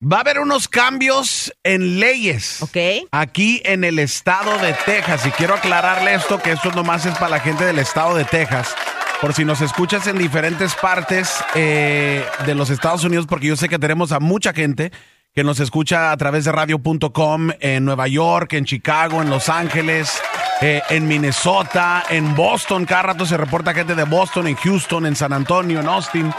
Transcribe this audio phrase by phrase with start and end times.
[0.00, 2.62] Va a haber unos cambios en leyes.
[3.10, 5.26] Aquí en el estado de Texas.
[5.26, 8.76] Y quiero aclararle esto, que esto nomás es para la gente del estado de Texas.
[9.20, 13.68] Por si nos escuchas en diferentes partes eh, de los Estados Unidos, porque yo sé
[13.68, 14.92] que tenemos a mucha gente
[15.34, 20.22] que nos escucha a través de radio.com en Nueva York, en Chicago, en Los Ángeles,
[20.60, 22.84] eh, en Minnesota, en Boston.
[22.84, 26.32] Cada rato se reporta gente de Boston, en Houston, en San Antonio, en Austin.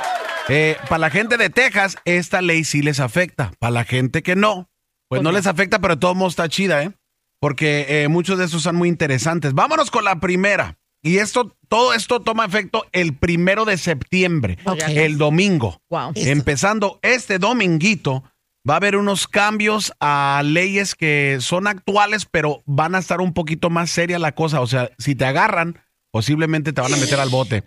[0.49, 3.51] Eh, para la gente de Texas, esta ley sí les afecta.
[3.59, 4.69] Para la gente que no,
[5.07, 6.91] pues no les afecta, pero de todos modos está chida, ¿eh?
[7.39, 9.53] Porque eh, muchos de esos son muy interesantes.
[9.53, 10.77] Vámonos con la primera.
[11.01, 14.57] Y esto, todo esto toma efecto el primero de septiembre,
[14.89, 15.81] el domingo.
[15.89, 16.11] Wow.
[16.15, 18.23] Empezando este dominguito,
[18.69, 23.33] va a haber unos cambios a leyes que son actuales, pero van a estar un
[23.33, 24.59] poquito más seria la cosa.
[24.59, 25.81] O sea, si te agarran,
[26.11, 27.63] posiblemente te van a meter al bote.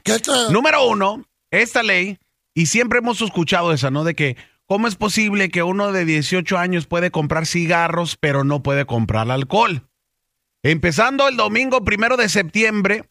[0.50, 2.18] Número uno, esta ley,
[2.54, 4.04] y siempre hemos escuchado esa, ¿no?
[4.04, 8.62] De que, ¿cómo es posible que uno de 18 años puede comprar cigarros, pero no
[8.62, 9.88] puede comprar alcohol?
[10.62, 13.10] Empezando el domingo primero de septiembre,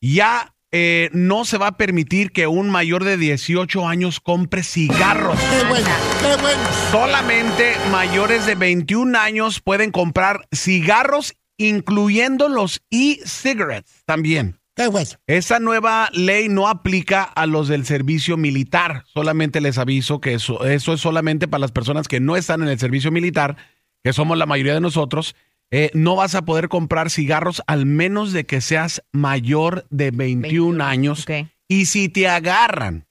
[0.00, 5.38] ya eh, no se va a permitir que un mayor de 18 años compre cigarros.
[5.38, 5.88] Qué bueno,
[6.20, 6.62] qué bueno.
[6.90, 14.60] Solamente mayores de 21 años pueden comprar cigarros, incluyendo los e-cigarettes también.
[14.76, 15.18] Qué.
[15.26, 19.04] Esa nueva ley no aplica a los del servicio militar.
[19.06, 22.68] Solamente les aviso que eso, eso es solamente para las personas que no están en
[22.68, 23.56] el servicio militar,
[24.04, 25.34] que somos la mayoría de nosotros.
[25.70, 30.42] Eh, no vas a poder comprar cigarros al menos de que seas mayor de 21,
[30.42, 31.26] 21, años.
[31.68, 33.06] Y si te agarran,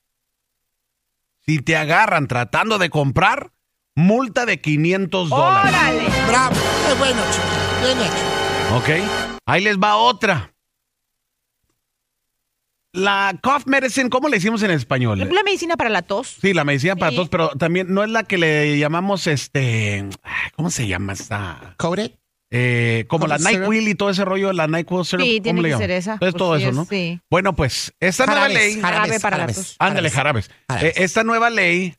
[1.41, 3.51] si te agarran tratando de comprar,
[3.95, 5.73] multa de 500 dólares.
[5.73, 6.03] ¡Órale!
[6.27, 6.55] Bravo.
[6.87, 7.43] Qué bueno, chico.
[7.81, 8.75] Bien hecho.
[8.77, 9.39] Ok.
[9.47, 10.54] Ahí les va otra.
[12.95, 15.19] La cough medicine, ¿cómo le decimos en español?
[15.19, 16.37] La medicina para la tos.
[16.41, 17.15] Sí, la medicina para Sí.
[17.17, 20.05] todos, pero también no es la que le llamamos este.
[20.55, 21.75] ¿Cómo se llama esta?
[21.77, 22.11] Coated.
[22.51, 23.37] Eh, como la.
[23.37, 25.25] NyQuil y todo ese rollo, la NyQuil syrup.
[25.25, 26.13] Sí, ¿cómo tiene le que ser esa.
[26.13, 26.85] Entonces Pues todo sí, eso, es- ¿no?
[26.85, 27.19] sí.
[27.29, 28.79] Bueno, pues esta nueva ley.
[28.79, 29.75] jarabes, Jarabe para la tos.
[29.79, 30.49] Ándale, jarabes.
[30.69, 30.97] Jarabes.
[30.97, 31.95] Eh, esta nueva ley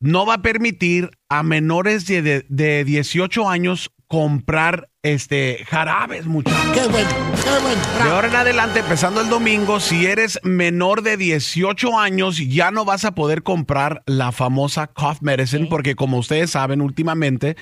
[0.00, 6.60] no va a permitir a menores de, de- de 18 años comprar este jarabes, muchachos.
[6.72, 7.08] Qué bueno,
[7.42, 7.82] qué bueno.
[8.04, 12.84] De ahora en adelante, empezando el domingo, si eres menor de 18 años, ya no
[12.84, 17.56] vas a poder comprar la famosa cough medicine, porque como ustedes saben, últimamente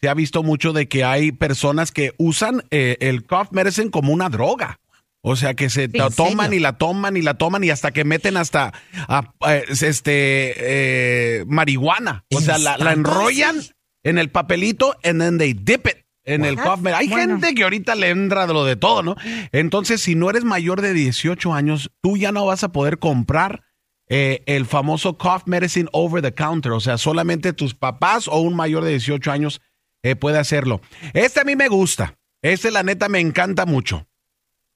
[0.00, 4.12] se ha visto mucho de que hay personas que usan eh, el cough medicine como
[4.12, 4.78] una droga.
[5.24, 6.58] O sea, que se la ¿En toman serio?
[6.58, 8.72] y la toman y la toman y hasta que meten hasta
[9.06, 12.24] a- eh, este eh, marihuana.
[12.34, 13.60] O sea, la, la enrollan
[14.04, 16.94] en el papelito and then they dip it en el cough medicine.
[16.96, 17.38] Hay Bueno.
[17.40, 19.16] gente que ahorita le entra de lo de todo, ¿no?
[19.50, 23.62] Entonces, si no eres mayor de 18 años, tú ya no vas a poder comprar
[24.08, 26.72] eh, el famoso cough medicine over the counter.
[26.72, 29.60] O sea, solamente tus papás o un mayor de 18 años
[30.02, 30.80] eh, puede hacerlo.
[31.12, 32.18] Este a mí me gusta.
[32.40, 34.06] Este, la neta, me encanta mucho.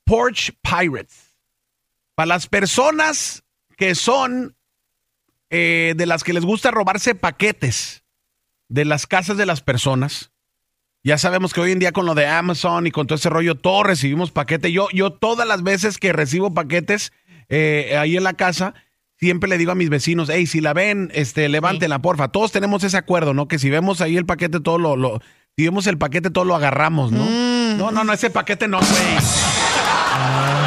[0.04, 1.34] Porch Pirates.
[2.14, 3.44] Para las personas
[3.76, 4.56] que son
[5.50, 8.02] eh, de las que les gusta robarse paquetes
[8.68, 10.30] de las casas de las personas.
[11.04, 13.54] Ya sabemos que hoy en día con lo de Amazon y con todo ese rollo,
[13.54, 14.72] todos recibimos paquete.
[14.72, 17.12] Yo, yo todas las veces que recibo paquetes
[17.48, 18.74] eh, ahí en la casa,
[19.18, 22.28] siempre le digo a mis vecinos, hey, si la ven, este, levántenla, porfa.
[22.28, 23.46] Todos tenemos ese acuerdo, ¿no?
[23.46, 25.20] Que si vemos ahí el paquete, todo lo, lo-
[25.56, 27.24] si vemos el paquete, todo lo agarramos, ¿no?
[27.76, 29.16] No, no, no, ese paquete no, güey.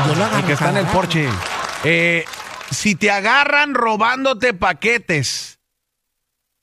[0.07, 1.27] Yo lo El que está en el porche.
[1.83, 2.23] Eh,
[2.71, 5.58] si te agarran robándote paquetes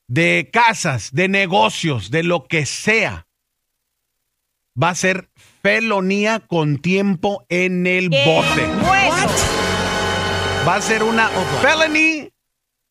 [0.07, 3.27] de casas, de negocios, de lo que sea,
[4.81, 5.29] va a ser
[5.61, 8.67] felonía con tiempo en el ¡Qué bote.
[10.67, 11.29] Va a ser una
[11.61, 12.29] felony,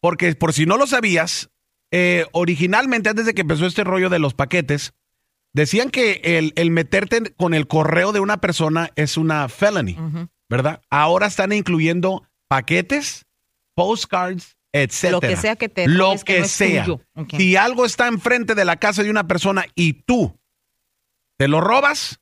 [0.00, 1.50] porque por si no lo sabías,
[1.90, 4.94] eh, originalmente antes de que empezó este rollo de los paquetes,
[5.52, 9.96] decían que el, el meterte con el correo de una persona es una felony.
[10.48, 10.82] ¿verdad?
[10.90, 13.26] Ahora están incluyendo paquetes,
[13.74, 15.12] postcards, etcétera.
[15.12, 16.84] Lo que sea que te Lo que que no es sea.
[16.84, 17.00] tuyo.
[17.36, 20.38] Si algo está enfrente de la casa de una persona y tú
[21.38, 22.20] te lo robas,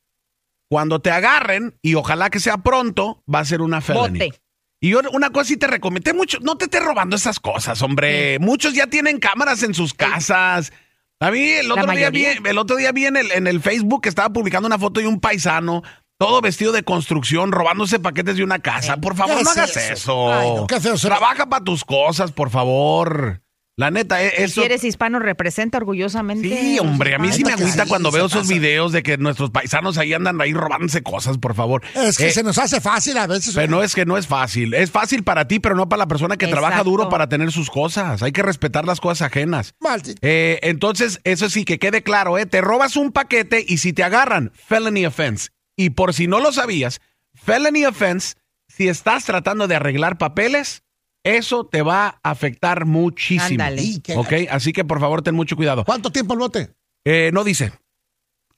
[0.68, 4.18] cuando te agarren, y ojalá que sea pronto, va a ser una felony.
[4.18, 4.40] Bote.
[4.80, 8.38] Y yo una cosa sí te recomendé mucho, no te estés robando esas cosas, hombre.
[8.38, 10.72] Muchos ya tienen cámaras en sus casas.
[11.20, 14.02] A mí el otro, día vi, el otro día vi en el, en el Facebook
[14.02, 15.82] que estaba publicando una foto de un paisano,
[16.18, 18.96] todo vestido de construcción, robándose paquetes de una casa.
[18.98, 19.92] Por favor, ¿Qué no es hagas eso?
[19.92, 20.32] eso.
[20.32, 20.78] Ay, no, qué.
[20.80, 23.40] Trabaja para tus cosas, por favor.
[23.76, 24.60] La neta, e- eso...
[24.60, 26.48] Si eres hispano, representa orgullosamente.
[26.48, 28.54] Sí, hombre, a mí sí me agüita sí, cuando veo esos pasa.
[28.54, 31.82] videos de que nuestros paisanos ahí andan ahí robándose cosas, por favor.
[31.96, 33.52] Es que Eh, se nos hace fácil a veces.
[33.52, 34.74] Pero no es que no es fácil.
[34.74, 37.68] Es fácil para ti, pero no para la persona que trabaja duro para tener sus
[37.68, 38.22] cosas.
[38.22, 39.74] Hay que respetar las cosas ajenas.
[39.80, 40.20] Maldito.
[40.22, 42.46] Eh, entonces, eso sí, que quede claro, ¿eh?
[42.46, 45.48] Te robas un paquete y si te agarran, felony offense.
[45.76, 47.00] Y por si no lo sabías,
[47.34, 48.36] felony offense,
[48.68, 50.82] si estás tratando de arreglar papeles,
[51.24, 53.64] eso te va a afectar muchísimo.
[53.64, 54.02] Ándale.
[54.16, 54.32] ¿Ok?
[54.50, 55.84] Así que por favor, ten mucho cuidado.
[55.84, 56.70] ¿Cuánto tiempo el bote?
[57.04, 57.72] Eh, no dice.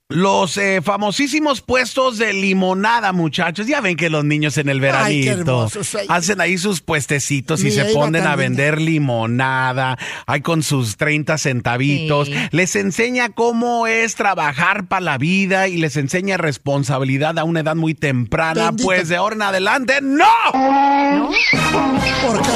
[0.09, 3.67] Los eh, famosísimos puestos de limonada, muchachos.
[3.67, 7.71] Ya ven que los niños en el Ay, veranito hermosos, hacen ahí sus puestecitos y
[7.71, 9.97] se ponen a vender limonada.
[10.25, 12.29] Hay con sus 30 centavitos.
[12.29, 12.35] Sí.
[12.51, 17.75] Les enseña cómo es trabajar para la vida y les enseña responsabilidad a una edad
[17.75, 18.67] muy temprana.
[18.67, 18.85] Bendito.
[18.85, 20.23] Pues de ahora en adelante, ¡no!
[20.53, 22.51] ¿Por qué?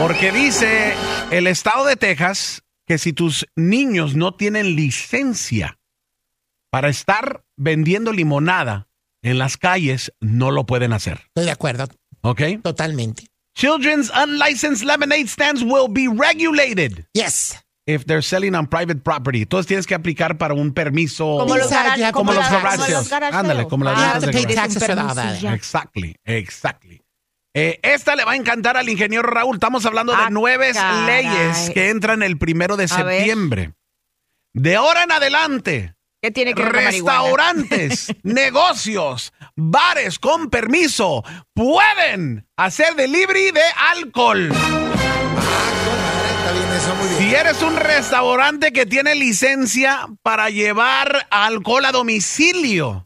[0.00, 0.94] Porque dice
[1.30, 5.76] el estado de Texas que si tus niños no tienen licencia
[6.76, 8.86] para estar vendiendo limonada
[9.22, 11.22] en las calles, no lo pueden hacer.
[11.28, 11.88] Estoy de acuerdo,
[12.20, 12.42] ¿Ok?
[12.62, 13.28] totalmente.
[13.54, 17.56] Children's unlicensed lemonade stands will be regulated Yes.
[17.86, 19.40] if they're selling on private property.
[19.40, 21.24] Entonces tienes que aplicar para un permiso.
[21.38, 22.60] Como los, Inside, gara- ya, como garage como
[22.98, 25.48] los garage Ándale, como las Ah, de garage.
[25.54, 27.02] Exactly, exactly.
[27.54, 29.56] Eh, esta le va a encantar al ingeniero Raúl.
[29.56, 31.24] Estamos hablando de Ah, nueve caray.
[31.24, 33.16] leyes que entran el primero de A ver.
[33.16, 33.72] septiembre.
[34.52, 41.22] De ahora en adelante, ¿Qué tiene que ver restaurantes, negocios, bares con permiso
[41.54, 44.52] pueden hacer delivery de alcohol.
[47.18, 53.02] Si eres un restaurante que tiene licencia para llevar alcohol a domicilio,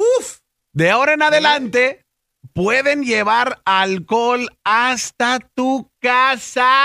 [0.73, 2.05] de ahora en adelante
[2.53, 6.83] pueden llevar alcohol hasta tu casa.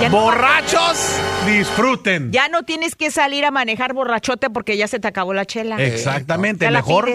[0.00, 1.16] Ya no- Borrachos,
[1.46, 2.30] disfruten.
[2.32, 5.76] Ya no tienes que salir a manejar borrachote porque ya se te acabó la chela.
[5.82, 7.06] Exactamente, Ya la mejor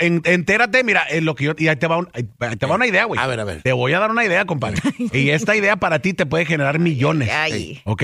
[0.00, 2.24] en- entérate, mira, en lo que yo y ahí te va, un- ahí
[2.56, 3.20] te va una idea, güey.
[3.20, 3.62] A ver, a ver.
[3.62, 4.80] Te voy a dar una idea, compadre.
[5.12, 7.30] y esta idea para ti te puede generar millones.
[7.32, 7.80] ay.
[7.84, 8.02] ¿Ok?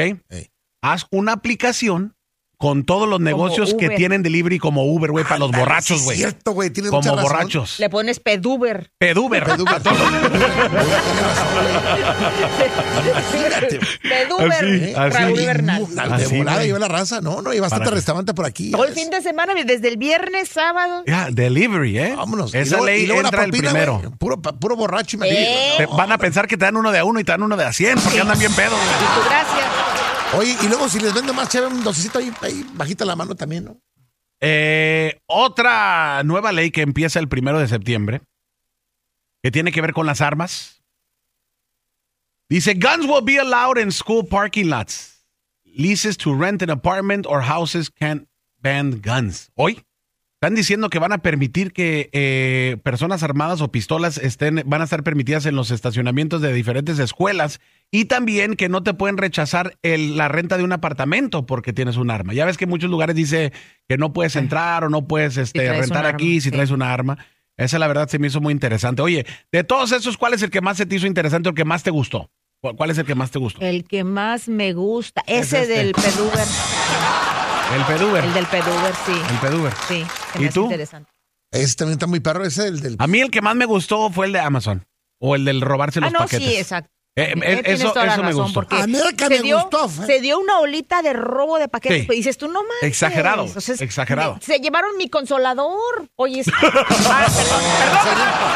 [0.83, 2.15] Haz una aplicación
[2.61, 6.17] con todos los negocios que tienen delivery como Uber, güey, para los Ándale, borrachos, güey.
[6.19, 6.69] Es cierto, güey.
[6.69, 7.23] Tienes como mucha razón.
[7.33, 7.79] borrachos.
[7.81, 8.91] Le pones peduber.
[8.99, 9.45] Peduber.
[9.45, 9.81] Peduber.
[14.03, 14.53] Peduber.
[14.53, 15.19] Así, así.
[15.19, 15.87] Raúl Bernal.
[15.95, 17.21] De Así, volada lleva la raza.
[17.23, 18.71] No, no, hay bastante Para- restaurante por aquí.
[18.73, 21.03] Todo el fin de semana, desde el viernes, sábado.
[21.07, 22.15] Ya, delivery, ¿eh?
[22.17, 22.55] Vámonos.
[22.55, 23.99] Esa Y luego- ley y luego la entra el propina, primero.
[23.99, 25.75] güey, Puro, puro borracho y Eh.
[25.79, 27.57] Te- van a pensar que te dan uno de a uno y te dan uno
[27.57, 30.20] de a cien porque andan bien pedos, güey.
[30.37, 32.33] Oye, y luego si les vende más chévere, un docecito ahí,
[32.75, 33.81] bajita la mano también, ¿no?
[34.41, 38.23] Eh, otra nueva ley que empieza el primero de septiembre,
[39.43, 40.83] que tiene que ver con las armas.
[42.49, 45.27] Dice, guns will be allowed in school parking lots.
[45.65, 48.27] Leases to rent an apartment or houses can't
[48.61, 49.51] ban guns.
[49.57, 49.83] Hoy
[50.43, 54.85] están diciendo que van a permitir que eh, personas armadas o pistolas estén, van a
[54.85, 57.61] estar permitidas en los estacionamientos de diferentes escuelas
[57.91, 61.99] y también que no te pueden rechazar el- la renta de un apartamento porque tienes
[61.99, 62.33] un arma.
[62.33, 63.53] Ya ves que en muchos lugares dice
[63.87, 66.51] que no puedes entrar o no puedes este, rentar arma, aquí si sí.
[66.53, 67.19] traes una arma.
[67.59, 69.03] Esa la verdad se me hizo muy interesante.
[69.03, 71.57] Oye, de todos esos, ¿cuál es el que más se te hizo interesante o el
[71.57, 72.31] que más te gustó?
[72.63, 73.61] ¿Cuál es el que más te gustó?
[73.61, 75.23] El que más me gusta.
[75.27, 75.75] Es Ese este.
[75.75, 76.47] del peduber.
[77.75, 78.25] El peduber.
[78.25, 79.13] El del peduber, sí.
[79.31, 79.73] El peduber.
[79.89, 80.07] Sí.
[80.35, 80.65] ¿Y me hace tú?
[80.65, 81.11] interesante.
[81.53, 82.97] Ese también está muy perro, ese el del...
[82.99, 84.87] A mí el que más me gustó fue el de Amazon
[85.21, 86.49] o el del robarse Ah, los no, paquetes.
[86.49, 86.91] sí, exacto.
[87.17, 88.53] Eh, Sí, eh, eso toda la eso me gustó.
[88.55, 91.13] porque A mí el que se me dio, gustó fue- Se dio una olita de
[91.13, 92.03] robo de paquetes.
[92.03, 92.07] Sí.
[92.07, 92.83] Pues dices tú, no manches.
[92.89, 94.39] Exagerado, O sea, es- exagerado.
[94.41, 96.09] Se llevaron mi consolador.
[96.15, 98.05] Oye, es- ah, perdón, perdón.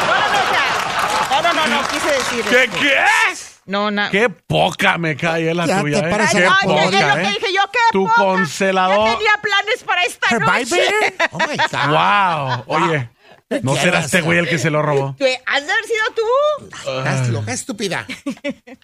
[0.07, 2.45] No, no, no, o sea, no, no, no, no, quise decir.
[2.45, 2.93] ¿Qué, qué
[3.31, 3.44] es?
[3.65, 4.09] No, no.
[4.11, 6.11] Qué poca me cae la Ya tuya, te ¿eh?
[6.11, 7.31] parece Qué Ay, poca, lo poca, que ¿eh?
[7.39, 8.15] dije yo, qué Tu poca.
[8.15, 9.07] congelador.
[9.07, 10.65] Ya tenía planes para esta Her noche.
[10.65, 11.29] Vibrator.
[11.31, 12.65] Oh my God.
[12.67, 12.83] Wow.
[12.85, 13.09] Oye,
[13.63, 15.15] ¿no Qué será este güey el que se lo robó?
[15.47, 16.67] ¿Has de haber sido tú?
[16.97, 18.05] Estás loca, estúpida.